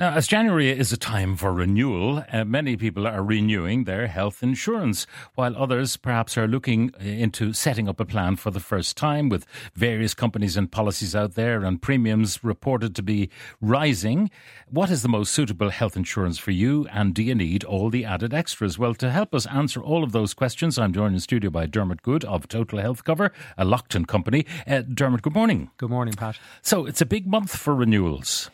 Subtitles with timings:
[0.00, 4.42] Now, as January is a time for renewal, uh, many people are renewing their health
[4.42, 8.96] insurance, while others perhaps are looking uh, into setting up a plan for the first
[8.96, 9.44] time with
[9.74, 13.28] various companies and policies out there and premiums reported to be
[13.60, 14.30] rising.
[14.70, 18.06] What is the most suitable health insurance for you, and do you need all the
[18.06, 18.78] added extras?
[18.78, 22.00] Well, to help us answer all of those questions, I'm joined in studio by Dermot
[22.00, 24.46] Goode of Total Health Cover, a Lockton company.
[24.66, 25.72] Uh, Dermot, good morning.
[25.76, 26.38] Good morning, Pat.
[26.62, 28.48] So, it's a big month for renewals.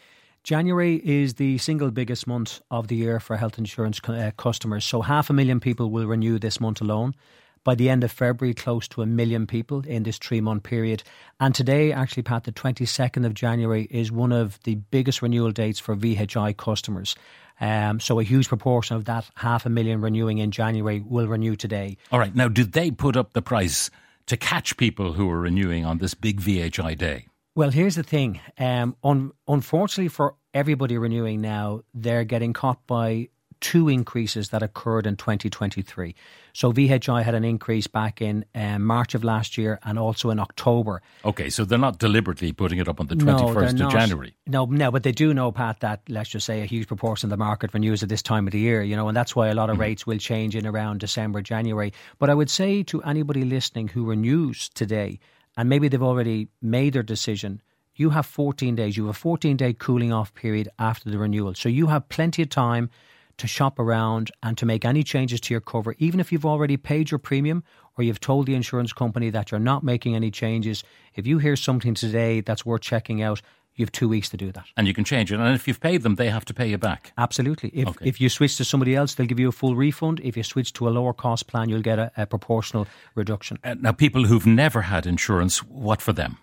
[0.46, 4.84] January is the single biggest month of the year for health insurance uh, customers.
[4.84, 7.16] So, half a million people will renew this month alone.
[7.64, 11.02] By the end of February, close to a million people in this three month period.
[11.40, 15.80] And today, actually, Pat, the 22nd of January is one of the biggest renewal dates
[15.80, 17.16] for VHI customers.
[17.60, 21.56] Um, so, a huge proportion of that half a million renewing in January will renew
[21.56, 21.96] today.
[22.12, 22.36] All right.
[22.36, 23.90] Now, did they put up the price
[24.26, 27.26] to catch people who are renewing on this big VHI day?
[27.56, 28.38] Well, here's the thing.
[28.58, 33.28] Um, un- unfortunately, for everybody renewing now, they're getting caught by
[33.60, 36.14] two increases that occurred in 2023.
[36.52, 40.38] So VHI had an increase back in um, March of last year and also in
[40.38, 41.02] October.
[41.24, 43.92] Okay, so they're not deliberately putting it up on the 21st they're of.
[43.92, 44.34] January.
[44.46, 47.30] No, no, but they do know, Pat, that let's just say a huge proportion of
[47.30, 49.54] the market renews at this time of the year, you know, and that's why a
[49.54, 51.92] lot of rates will change in around December, January.
[52.18, 55.18] But I would say to anybody listening who renews today,
[55.56, 57.62] and maybe they've already made their decision,
[57.96, 58.96] you have 14 days.
[58.96, 61.54] You have a 14 day cooling off period after the renewal.
[61.54, 62.90] So you have plenty of time
[63.38, 66.76] to shop around and to make any changes to your cover, even if you've already
[66.78, 67.62] paid your premium
[67.98, 70.82] or you've told the insurance company that you're not making any changes.
[71.14, 73.42] If you hear something today that's worth checking out,
[73.74, 74.64] you have two weeks to do that.
[74.78, 75.38] And you can change it.
[75.38, 77.12] And if you've paid them, they have to pay you back.
[77.18, 77.68] Absolutely.
[77.74, 78.06] If Okay.
[78.08, 80.18] if you switch to somebody else, they'll give you a full refund.
[80.24, 83.58] If you switch to a lower cost plan, you'll get a, a proportional reduction.
[83.62, 86.38] Uh, now, people who've never had insurance, what for them?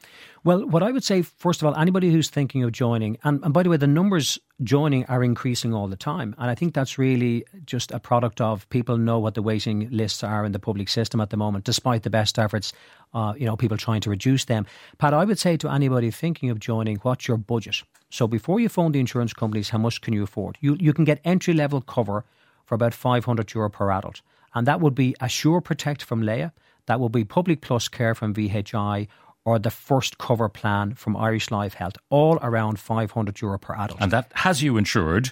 [0.46, 3.54] Well, what I would say, first of all, anybody who's thinking of joining, and, and
[3.54, 6.36] by the way, the numbers joining are increasing all the time.
[6.38, 10.22] And I think that's really just a product of people know what the waiting lists
[10.22, 12.74] are in the public system at the moment, despite the best efforts,
[13.14, 14.66] uh, you know, people trying to reduce them.
[14.98, 17.84] Pat, I would say to anybody thinking of joining, what's your budget?
[18.10, 20.58] So before you phone the insurance companies, how much can you afford?
[20.60, 22.26] You, you can get entry level cover
[22.66, 24.22] for about 500 euro per adult.
[24.54, 26.52] And that would be Assure Protect from Laya,
[26.86, 29.08] that will be Public Plus Care from VHI,
[29.46, 34.00] or the first cover plan from Irish Life Health, all around 500 euro per adult.
[34.02, 35.32] And that has you insured.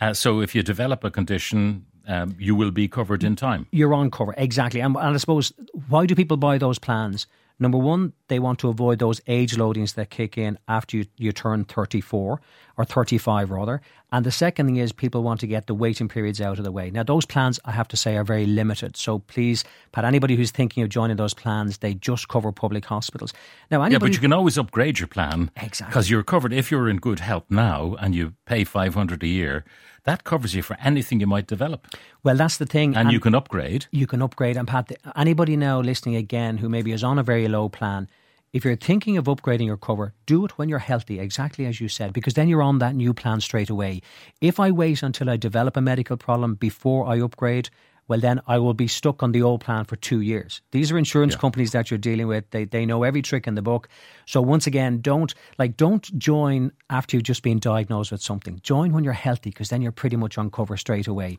[0.00, 3.66] Uh, so if you develop a condition, um, you will be covered in time.
[3.70, 4.80] You're on cover, exactly.
[4.80, 5.52] And, and I suppose,
[5.88, 7.26] why do people buy those plans?
[7.58, 11.30] Number one, they want to avoid those age loadings that kick in after you, you
[11.30, 12.40] turn 34
[12.78, 13.82] or 35 rather.
[14.12, 16.72] And the second thing is people want to get the waiting periods out of the
[16.72, 16.90] way.
[16.90, 18.96] Now, those plans, I have to say, are very limited.
[18.96, 23.32] So please, Pat, anybody who's thinking of joining those plans, they just cover public hospitals.
[23.70, 25.50] Now, Yeah, anybody, but you can always upgrade your plan.
[25.56, 25.90] Exactly.
[25.92, 26.52] Because you're covered.
[26.52, 29.64] If you're in good health now and you pay 500 a year,
[30.04, 31.86] that covers you for anything you might develop.
[32.24, 32.96] well, that's the thing.
[32.96, 33.86] And, you can upgrade.
[33.92, 34.56] you can upgrade.
[34.56, 38.08] And Pat, anybody now listening again who maybe is on a very low plan,
[38.52, 41.88] if you're thinking of upgrading your cover, do it when you're healthy, exactly as you
[41.88, 44.02] said, because then you're on that new plan straight away.
[44.40, 47.70] If I wait until I develop a medical problem before I upgrade,
[48.10, 50.62] well, then I will be stuck on the old plan for two years.
[50.72, 52.50] These are insurance companies that you're dealing with.
[52.50, 53.88] They, they know every trick in the book.
[54.26, 58.58] So once again, don't like don't join after you've just been diagnosed with something.
[58.64, 61.38] Join when you're healthy, because then you're pretty much on cover straight away.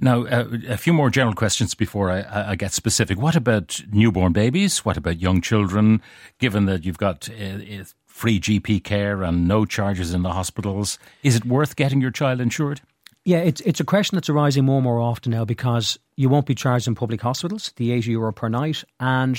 [0.00, 3.18] Now, uh, a few more general questions before I, I I get specific.
[3.18, 4.86] What about newborn babies?
[4.86, 6.00] What about young children?
[6.38, 10.98] Given that you've got uh, uh, free GP care and no charges in the hospitals,
[11.22, 12.80] is it worth getting your child insured?
[13.24, 16.46] Yeah, it's it's a question that's arising more and more often now because you won't
[16.46, 19.38] be charged in public hospitals, the 80 euro per night, and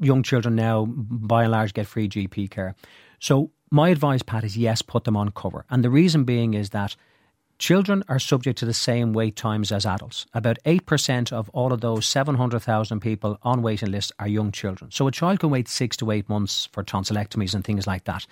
[0.00, 2.74] young children now, by and large, get free GP care.
[3.18, 5.64] So my advice, Pat, is yes, put them on cover.
[5.70, 6.96] And the reason being is that
[7.58, 10.26] children are subject to the same wait times as adults.
[10.34, 14.90] About 8% of all of those 700,000 people on waiting lists are young children.
[14.90, 18.26] So a child can wait six to eight months for tonsillectomies and things like that.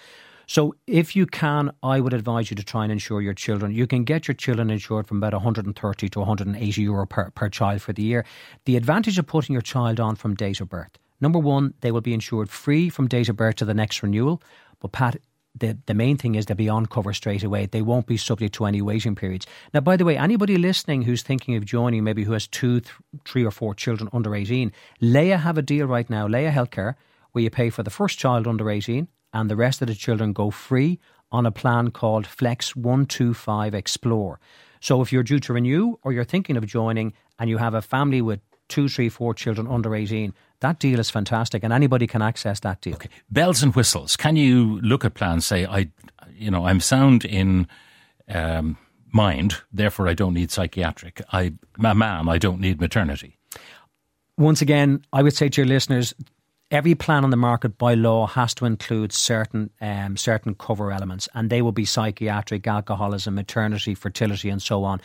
[0.46, 3.72] So if you can, I would advise you to try and insure your children.
[3.72, 7.82] You can get your children insured from about 130 to 180 euro per, per child
[7.82, 8.24] for the year.
[8.64, 10.98] The advantage of putting your child on from date of birth.
[11.20, 14.42] Number one, they will be insured free from date of birth to the next renewal.
[14.80, 15.16] But Pat,
[15.58, 17.66] the, the main thing is they'll be on cover straight away.
[17.66, 19.46] They won't be subject to any waiting periods.
[19.72, 22.92] Now, by the way, anybody listening who's thinking of joining, maybe who has two, th-
[23.24, 26.94] three, or four children under 18, Laya have a deal right now, Laya Healthcare,
[27.32, 30.32] where you pay for the first child under 18 and the rest of the children
[30.32, 30.98] go free
[31.30, 34.40] on a plan called Flex 125 Explore.
[34.80, 37.82] So if you're due to renew or you're thinking of joining and you have a
[37.82, 42.22] family with two, three, four children under 18, that deal is fantastic and anybody can
[42.22, 42.94] access that deal.
[42.94, 43.08] Okay.
[43.30, 44.16] Bells and whistles.
[44.16, 45.90] Can you look at plans, say, I,
[46.36, 47.66] you know, I'm sound in
[48.28, 48.78] um,
[49.12, 51.20] mind, therefore I don't need psychiatric.
[51.32, 53.38] I, a man, I don't need maternity.
[54.38, 56.14] Once again, I would say to your listeners,
[56.70, 61.28] every plan on the market by law has to include certain um, certain cover elements,
[61.34, 65.00] and they will be psychiatric, alcoholism, maternity, fertility, and so on.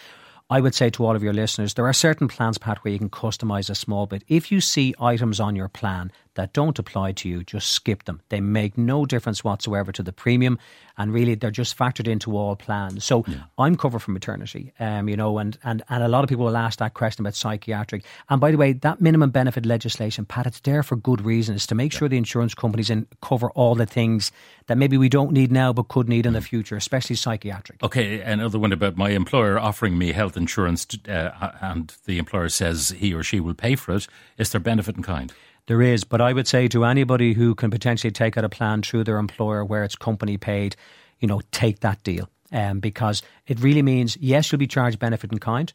[0.51, 2.97] I would say to all of your listeners, there are certain plans, Pat, where you
[2.97, 4.23] can customize a small bit.
[4.27, 8.21] If you see items on your plan that don't apply to you, just skip them.
[8.29, 10.57] They make no difference whatsoever to the premium,
[10.97, 13.03] and really they're just factored into all plans.
[13.03, 13.43] So yeah.
[13.57, 16.55] I'm covered for maternity, um, you know, and, and, and a lot of people will
[16.55, 18.05] ask that question about psychiatric.
[18.29, 21.55] And by the way, that minimum benefit legislation, Pat, it's there for good reason.
[21.55, 24.31] It's to make sure the insurance companies in, cover all the things
[24.67, 27.83] that maybe we don't need now but could need in the future, especially psychiatric.
[27.83, 32.47] Okay, another one about my employer offering me health insurance, to, uh, and the employer
[32.47, 34.07] says he or she will pay for it.
[34.37, 35.33] Is there benefit in kind?
[35.69, 38.81] There is, but I would say to anybody who can potentially take out a plan
[38.81, 40.75] through their employer where it's company paid,
[41.19, 42.27] you know, take that deal.
[42.51, 45.71] Um, because it really means, yes, you'll be charged benefit in kind,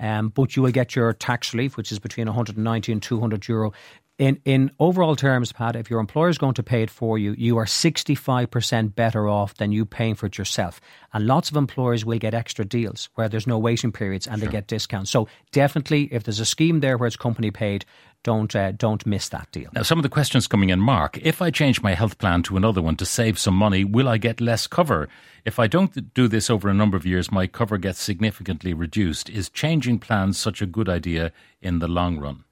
[0.00, 3.72] um, but you will get your tax relief, which is between 190 and 200 euro.
[4.18, 7.34] In, in overall terms, Pat, if your employer is going to pay it for you,
[7.38, 10.80] you are 65% better off than you paying for it yourself.
[11.14, 14.48] And lots of employers will get extra deals where there's no waiting periods and sure.
[14.48, 15.10] they get discounts.
[15.10, 17.86] So definitely, if there's a scheme there where it's company paid,
[18.22, 19.70] don't uh, don't miss that deal.
[19.72, 21.18] Now, some of the questions coming in, Mark.
[21.18, 24.18] If I change my health plan to another one to save some money, will I
[24.18, 25.08] get less cover?
[25.44, 29.30] If I don't do this over a number of years, my cover gets significantly reduced.
[29.30, 31.32] Is changing plans such a good idea
[31.62, 32.44] in the long run?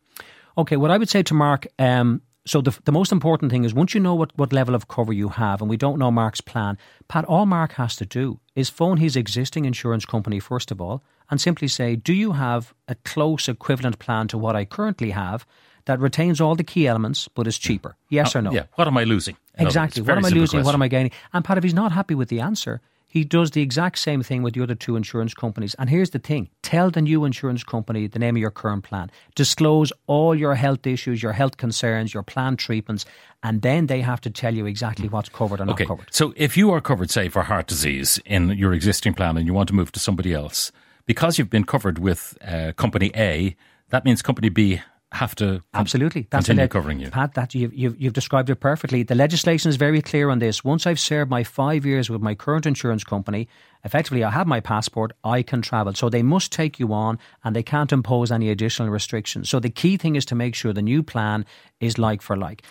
[0.57, 1.67] Okay, what I would say to Mark.
[1.79, 4.87] Um, so the, the most important thing is once you know what, what level of
[4.87, 6.79] cover you have, and we don't know Mark's plan,
[7.09, 11.03] Pat, all Mark has to do is phone his existing insurance company first of all
[11.31, 15.47] and simply say, Do you have a close equivalent plan to what I currently have
[15.87, 17.97] that retains all the key elements but is cheaper?
[18.09, 18.53] Yes uh, or no?
[18.53, 18.65] Yeah.
[18.75, 19.37] What am I losing?
[19.59, 20.03] exactly.
[20.03, 20.59] What am I losing?
[20.59, 20.65] Question.
[20.65, 21.13] What am I gaining?
[21.33, 22.81] And Pat, if he's not happy with the answer,
[23.17, 25.75] he does the exact same thing with the other two insurance companies.
[25.79, 29.11] And here's the thing tell the new insurance company the name of your current plan.
[29.35, 33.07] Disclose all your health issues, your health concerns, your planned treatments,
[33.43, 35.85] and then they have to tell you exactly what's covered or okay.
[35.85, 36.09] not covered.
[36.15, 39.55] So if you are covered, say, for heart disease in your existing plan and you
[39.55, 40.71] want to move to somebody else,
[41.07, 43.57] because you've been covered with uh, company A,
[43.91, 44.81] that means company B
[45.13, 47.11] have to absolutely That's continue covering you.
[47.11, 49.03] Pat, that you've, you've, you've described it perfectly.
[49.03, 50.65] The legislation is very clear on this.
[50.65, 53.49] Once I've served my five years with my current insurance company,
[53.85, 55.95] effectively I have my passport, I can travel.
[55.95, 59.49] So they must take you on and they can't impose any additional restrictions.
[59.49, 61.47] So the key thing is to make sure the new plan
[61.81, 62.63] is like for like.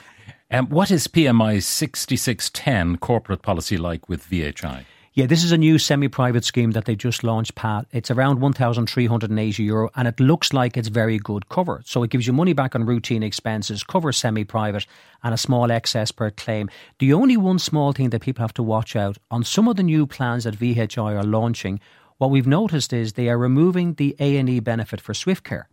[0.52, 4.86] Um, what is PMI 6610 corporate policy like with VHI?
[5.18, 7.86] Yeah, this is a new semi-private scheme that they just launched, Pat.
[7.94, 11.82] It's around 1,380 euro and it looks like it's very good cover.
[11.86, 14.86] So it gives you money back on routine expenses, cover semi-private
[15.24, 16.70] and a small excess per claim.
[17.00, 19.84] The only one small thing that people have to watch out on some of the
[19.84, 21.80] new plans that VHI are launching,
[22.18, 25.70] what we've noticed is they are removing the A&E benefit for Swift Care.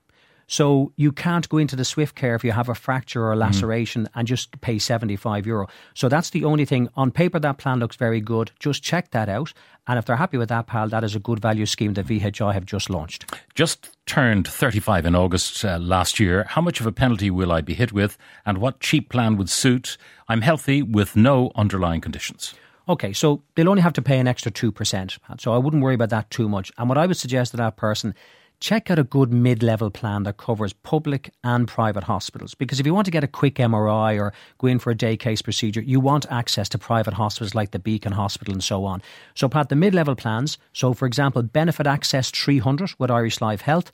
[0.46, 3.34] So you can't go into the Swift care if you have a fracture or a
[3.34, 3.42] mm-hmm.
[3.42, 4.08] laceration mm.
[4.14, 5.68] and just pay 75 euro.
[5.94, 6.88] So that's the only thing.
[6.94, 8.50] On paper, that plan looks very good.
[8.58, 9.52] Just check that out.
[9.86, 12.54] And if they're happy with that, pal, that is a good value scheme that VHI
[12.54, 13.34] have just launched.
[13.54, 16.44] Just turned 35 in August uh, last year.
[16.48, 18.16] How much of a penalty will I be hit with?
[18.46, 19.96] And what cheap plan would suit?
[20.28, 22.54] I'm healthy with no underlying conditions.
[22.88, 25.18] Okay, so they'll only have to pay an extra 2%.
[25.40, 26.72] So I wouldn't worry about that too much.
[26.78, 28.14] And what I would suggest to that person
[28.62, 32.54] check out a good mid level plan that covers public and private hospitals.
[32.54, 35.16] Because if you want to get a quick MRI or go in for a day
[35.16, 39.02] case procedure, you want access to private hospitals like the Beacon Hospital and so on.
[39.34, 43.62] So, Pat, the mid level plans, so for example, Benefit Access 300 with Irish Life
[43.62, 43.92] Health.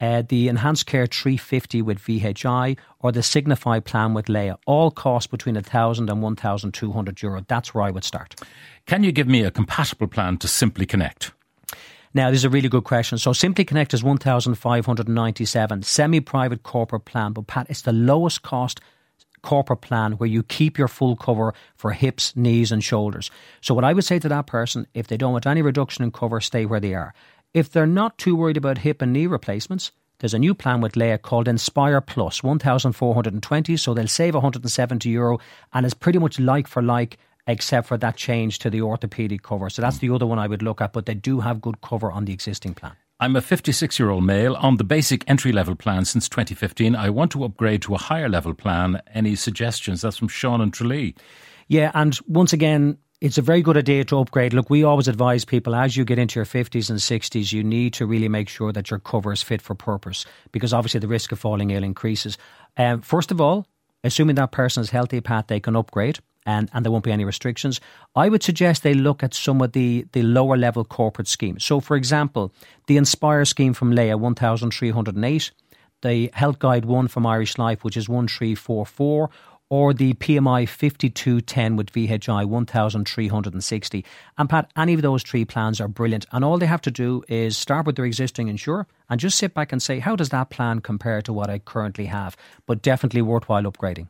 [0.00, 5.28] Uh, the Enhanced Care 350 with VHI or the Signify plan with Laya all cost
[5.28, 7.44] between 1,000 and 1,200 euro.
[7.48, 8.36] That's where I would start.
[8.86, 11.32] Can you give me a compatible plan to Simply Connect?
[12.14, 13.18] Now, this is a really good question.
[13.18, 17.32] So, Simply Connect is 1,597, semi private corporate plan.
[17.32, 18.80] But, Pat, it's the lowest cost
[19.42, 23.30] corporate plan where you keep your full cover for hips, knees, and shoulders.
[23.60, 26.12] So, what I would say to that person, if they don't want any reduction in
[26.12, 27.14] cover, stay where they are.
[27.54, 30.96] If they're not too worried about hip and knee replacements, there's a new plan with
[30.96, 35.38] Laya called Inspire Plus, 1,420, so they'll save 170 euro
[35.72, 39.70] and it's pretty much like for like except for that change to the orthopedic cover.
[39.70, 42.12] So that's the other one I would look at, but they do have good cover
[42.12, 42.92] on the existing plan.
[43.18, 46.94] I'm a 56 year old male on the basic entry level plan since 2015.
[46.94, 49.00] I want to upgrade to a higher level plan.
[49.12, 50.02] Any suggestions?
[50.02, 51.16] That's from Sean and Tralee.
[51.66, 54.52] Yeah, and once again, it's a very good idea to upgrade.
[54.52, 57.94] Look, we always advise people as you get into your 50s and 60s, you need
[57.94, 61.32] to really make sure that your cover is fit for purpose because obviously the risk
[61.32, 62.38] of falling ill increases.
[62.76, 63.66] Um, first of all,
[64.04, 67.26] assuming that person is healthy, Pat, they can upgrade and, and there won't be any
[67.26, 67.78] restrictions.
[68.16, 71.62] I would suggest they look at some of the, the lower level corporate schemes.
[71.62, 72.52] So, for example,
[72.86, 75.50] the Inspire scheme from Laya, 1308,
[76.00, 79.28] the Health Guide 1 from Irish Life, which is 1344,
[79.68, 84.04] or the PMI 5210 with VHI 1360.
[84.38, 86.24] And Pat, any of those three plans are brilliant.
[86.32, 89.52] And all they have to do is start with their existing insurer and just sit
[89.52, 92.38] back and say, how does that plan compare to what I currently have?
[92.64, 94.08] But definitely worthwhile upgrading.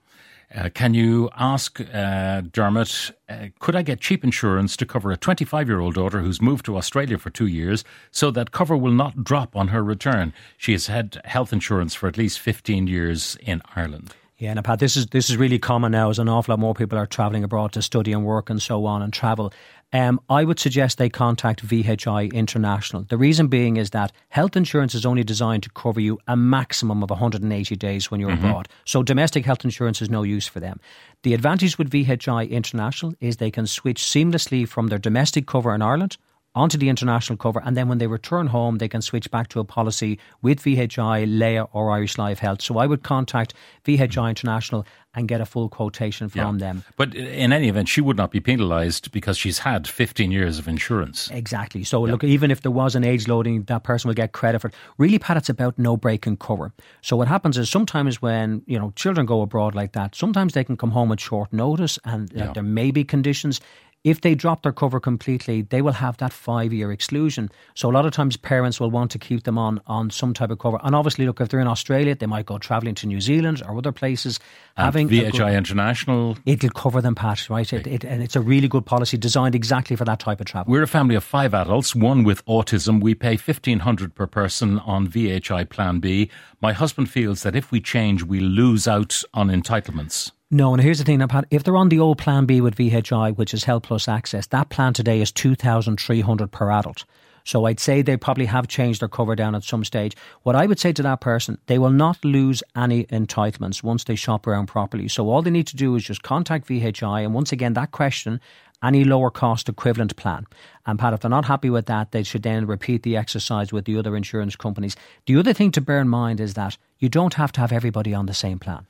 [0.55, 5.17] Uh, can you ask uh, Dermot, uh, could I get cheap insurance to cover a
[5.17, 8.93] 25 year old daughter who's moved to Australia for two years so that cover will
[8.93, 10.33] not drop on her return?
[10.57, 14.15] She has had health insurance for at least 15 years in Ireland.
[14.39, 16.73] Yeah, and Pat, this is this is really common now as an awful lot more
[16.73, 19.53] people are travelling abroad to study and work and so on and travel.
[19.93, 23.03] Um, I would suggest they contact VHI International.
[23.03, 27.03] The reason being is that health insurance is only designed to cover you a maximum
[27.03, 28.45] of 180 days when you're mm-hmm.
[28.45, 28.69] abroad.
[28.85, 30.79] So domestic health insurance is no use for them.
[31.25, 35.83] The advantage with VHI International is they can switch seamlessly from their domestic cover in
[35.83, 36.17] Ireland
[36.59, 39.61] onto the international cover, and then when they return home, they can switch back to
[39.61, 42.61] a policy with VHI, Laya, or Irish Life Health.
[42.61, 44.85] So I would contact VHI International
[45.15, 46.67] and get a full quotation from yeah.
[46.67, 46.85] them.
[46.97, 50.69] But in any event, she would not be penalised because she's had 15 years of
[50.69, 51.31] insurance.
[51.31, 51.83] Exactly.
[51.85, 52.13] So yeah.
[52.13, 54.75] look, even if there was an age loading, that person will get credit for it.
[54.99, 56.73] Really, Pat, it's about no break and cover.
[57.03, 60.65] So what happens is sometimes when you know children go abroad like that, sometimes they
[60.65, 63.61] can come home at short notice, and uh, there may be conditions
[64.05, 67.51] if they drop their cover completely, they will have that five year exclusion.
[67.75, 70.51] So a lot of times parents will want to keep them on on some type
[70.51, 70.79] of cover.
[70.83, 73.77] And obviously, look, if they're in Australia, they might go travelling to New Zealand or
[73.77, 74.39] other places.
[74.77, 77.51] And having VHI good, International, it'll cover them, Pat.
[77.51, 77.73] Right?
[77.73, 80.71] It, it, and it's a really good policy designed exactly for that type of travel.
[80.71, 83.01] We're a family of five adults, one with autism.
[83.03, 86.31] We pay fifteen hundred per person on VHI Plan B.
[86.61, 90.33] My husband feels that if we change, we lose out on entitlements.
[90.51, 91.45] No, and here's the thing, Pat.
[91.51, 94.71] If they're on the old Plan B with VHI, which is Health Plus Access, that
[94.71, 97.05] plan today is two thousand three hundred per adult.
[97.45, 100.17] So I'd say they probably have changed their cover down at some stage.
[100.45, 104.15] What I would say to that person, they will not lose any entitlements once they
[104.15, 105.09] shop around properly.
[105.09, 108.41] So all they need to do is just contact VHI, and once again, that question
[108.83, 110.47] any lower cost equivalent plan.
[110.87, 113.85] And Pat, if they're not happy with that, they should then repeat the exercise with
[113.85, 114.97] the other insurance companies.
[115.27, 118.15] The other thing to bear in mind is that you don't have to have everybody
[118.15, 118.87] on the same plan.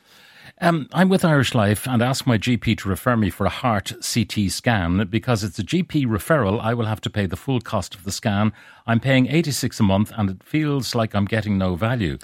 [0.60, 3.92] Um, I'm with Irish Life and ask my GP to refer me for a heart
[4.00, 6.60] CT scan because it's a GP referral.
[6.60, 8.52] I will have to pay the full cost of the scan.
[8.86, 12.18] I'm paying 86 a month and it feels like I'm getting no value.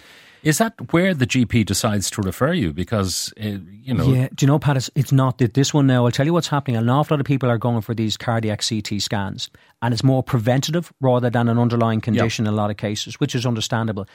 [0.45, 2.75] Is that where the GP decides to refer you?
[2.75, 4.13] Because, uh, you know.
[4.13, 6.05] Yeah, do you know, Pat, it's, it's not that this one now.
[6.05, 6.77] I'll tell you what's happening.
[6.77, 9.49] An awful lot of people are going for these cardiac CT scans,
[9.81, 12.51] and it's more preventative rather than an underlying condition yep.
[12.51, 14.07] in a lot of cases, which is understandable.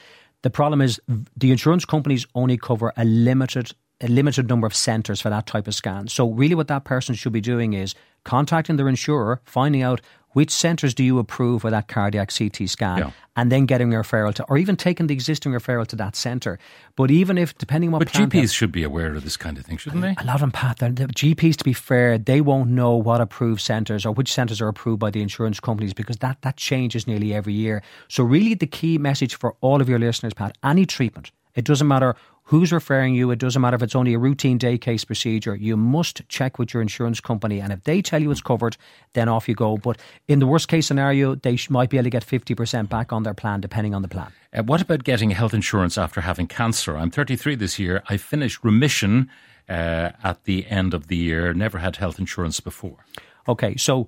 [0.43, 1.01] The problem is
[1.35, 5.67] the insurance companies only cover a limited a limited number of centres for that type
[5.67, 6.07] of scan.
[6.07, 10.01] So really what that person should be doing is contacting their insurer, finding out
[10.33, 13.11] which centres do you approve for that cardiac CT scan, yeah.
[13.35, 16.59] and then getting a referral to, or even taking the existing referral to that centre.
[16.95, 19.65] But even if, depending on what, but GPs should be aware of this kind of
[19.65, 20.15] thing, shouldn't they?
[20.19, 20.77] A lot of them, Pat.
[20.77, 24.67] The GPs, to be fair, they won't know what approved centres or which centres are
[24.67, 27.81] approved by the insurance companies because that that changes nearly every year.
[28.07, 31.89] So really, the key message for all of your listeners, Pat, any treatment, it doesn't
[31.89, 33.29] matter who's referring you.
[33.31, 35.55] It doesn't matter if it's only a routine day case procedure.
[35.55, 37.59] You must check with your insurance company.
[37.59, 38.77] And if they tell you it's covered,
[39.11, 39.77] then off you go.
[39.77, 39.97] But
[40.29, 43.33] in the worst case scenario, they might be able to get 50% back on their
[43.33, 44.31] plan, depending on the plan.
[44.53, 46.95] Uh, what about getting health insurance after having cancer?
[46.95, 48.03] I'm 33 this year.
[48.07, 49.29] I finished remission
[49.67, 51.53] uh, at the end of the year.
[51.53, 53.05] Never had health insurance before.
[53.49, 54.07] Okay, so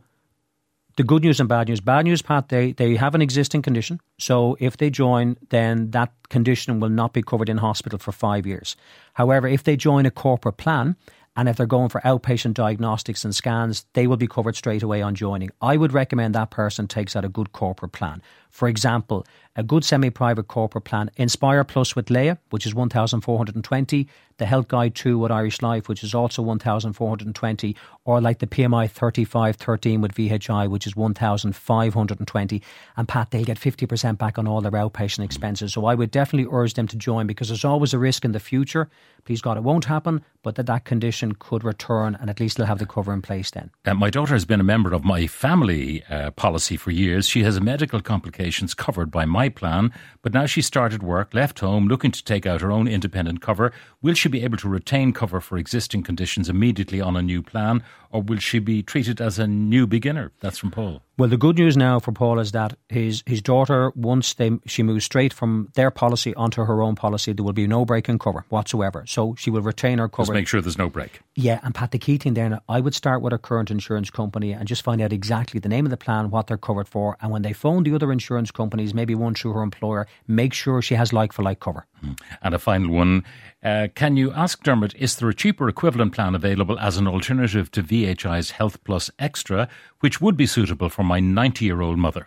[0.97, 1.79] the good news and bad news.
[1.79, 3.99] Bad news, Pat, they, they have an existing condition.
[4.19, 8.45] So if they join, then that condition will not be covered in hospital for five
[8.45, 8.75] years.
[9.13, 10.95] However, if they join a corporate plan,
[11.35, 15.01] and if they're going for outpatient diagnostics and scans, they will be covered straight away
[15.01, 15.49] on joining.
[15.61, 18.21] I would recommend that person takes out a good corporate plan.
[18.51, 24.45] For example, a good semi-private corporate plan, Inspire Plus with Laya, which is 1,420, the
[24.45, 30.01] Health Guide 2 with Irish Life, which is also 1,420, or like the PMI 3513
[30.01, 32.63] with VHI, which is 1,520.
[32.97, 35.73] And Pat, they'll get 50% back on all their outpatient expenses.
[35.73, 38.39] So I would definitely urge them to join because there's always a risk in the
[38.39, 38.89] future.
[39.25, 42.65] Please God, it won't happen, but that that condition could return and at least they'll
[42.65, 43.69] have the cover in place then.
[43.85, 47.27] Uh, my daughter has been a member of my family uh, policy for years.
[47.27, 48.40] She has a medical complication
[48.73, 52.61] covered by my plan, but now she started work, left home, looking to take out
[52.61, 53.71] her own independent cover.
[54.01, 57.83] Will she be able to retain cover for existing conditions immediately on a new plan,
[58.09, 60.31] or will she be treated as a new beginner?
[60.39, 61.03] That's from Paul.
[61.21, 64.81] Well, the good news now for Paul is that his his daughter, once they she
[64.81, 68.17] moves straight from their policy onto her own policy, there will be no break in
[68.17, 69.03] cover whatsoever.
[69.05, 70.25] So she will retain her cover.
[70.25, 71.19] Just make sure there's no break.
[71.35, 74.51] Yeah, and Pat, the key thing there, I would start with her current insurance company
[74.51, 77.31] and just find out exactly the name of the plan, what they're covered for, and
[77.31, 80.95] when they phone the other insurance companies, maybe one through her employer, make sure she
[80.95, 81.85] has like for like cover.
[82.01, 82.11] Hmm.
[82.41, 83.23] And a final one.
[83.63, 87.69] Uh, can you ask Dermot, is there a cheaper equivalent plan available as an alternative
[87.71, 92.25] to VHI's Health Plus Extra, which would be suitable for my 90 year old mother?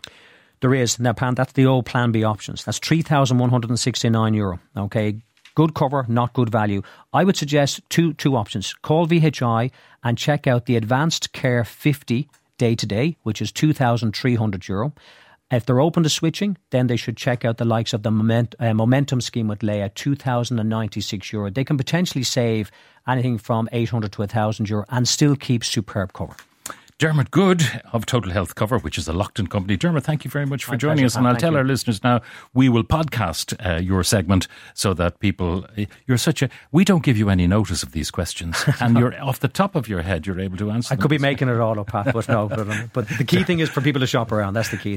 [0.61, 0.99] There is.
[0.99, 2.65] Now, Pan, that's the old Plan B options.
[2.65, 4.37] That's €3,169.
[4.37, 5.21] Euro, okay.
[5.55, 6.83] Good cover, not good value.
[7.13, 8.73] I would suggest two, two options.
[8.73, 9.71] Call VHI
[10.03, 12.29] and check out the Advanced Care 50
[12.59, 14.69] day to day, which is €2,300.
[14.69, 14.93] Euro.
[15.55, 18.57] If they're open to switching, then they should check out the likes of the moment,
[18.59, 21.49] uh, Momentum scheme with Laya, 2,096 euro.
[21.51, 22.71] They can potentially save
[23.07, 26.35] anything from 800 to 1,000 euro and still keep superb cover.
[26.99, 29.77] Dermot Goode of Total Health Cover, which is a Lockton company.
[29.77, 31.17] Dermot, thank you very much for My joining pleasure, us.
[31.17, 31.59] And I'll tell you.
[31.59, 32.21] our listeners now,
[32.55, 35.67] we will podcast uh, your segment so that people,
[36.07, 38.65] you're such a, we don't give you any notice of these questions.
[38.81, 41.03] And you're off the top of your head, you're able to answer I them.
[41.03, 42.49] could be making it all up, Pat, but no.
[42.49, 44.55] But, um, but the key thing is for people to shop around.
[44.55, 44.97] That's the key.